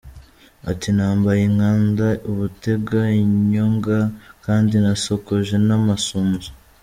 Ati 0.71 0.89
“Nambaye 0.97 1.41
inkanda, 1.49 2.07
ubutega, 2.29 2.99
inyonga 3.23 3.97
kandi 4.45 4.73
nasokoje 4.83 5.55
n’amasunzu. 5.67 6.49